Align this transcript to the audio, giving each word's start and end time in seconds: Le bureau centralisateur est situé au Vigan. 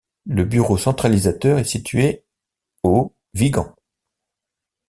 Le 0.25 0.45
bureau 0.45 0.79
centralisateur 0.79 1.59
est 1.59 1.63
situé 1.63 2.25
au 2.81 3.13
Vigan. 3.35 3.75